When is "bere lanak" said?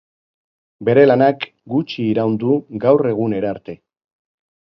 0.87-1.45